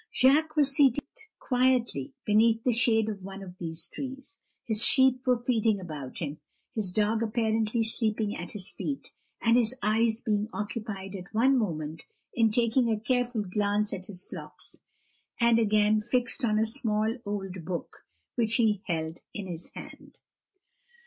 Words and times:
Jacques 0.11 0.55
was 0.55 0.71
seated 0.75 1.03
quietly 1.37 2.11
beneath 2.25 2.63
the 2.63 2.73
shade 2.73 3.07
of 3.07 3.23
one 3.23 3.43
of 3.43 3.55
these 3.59 3.87
trees; 3.87 4.39
his 4.65 4.83
sheep 4.83 5.27
were 5.27 5.37
feeding 5.43 5.79
about 5.79 6.17
him, 6.17 6.39
his 6.73 6.89
dog 6.89 7.21
apparently 7.21 7.83
sleeping 7.83 8.35
at 8.35 8.53
his 8.53 8.71
feet, 8.71 9.13
and 9.43 9.57
his 9.57 9.75
eyes 9.83 10.21
being 10.21 10.49
occupied 10.53 11.15
at 11.15 11.31
one 11.35 11.55
moment 11.55 12.07
in 12.33 12.49
taking 12.49 12.89
a 12.91 12.99
careful 12.99 13.43
glance 13.43 13.93
at 13.93 14.07
his 14.07 14.23
flocks, 14.27 14.75
and 15.39 15.59
again 15.59 15.99
fixed 16.01 16.43
on 16.43 16.57
a 16.57 16.65
small 16.65 17.17
old 17.23 17.63
book 17.63 18.03
which 18.33 18.55
he 18.55 18.81
held 18.87 19.21
in 19.35 19.45
his 19.45 19.69
hand. 19.75 20.17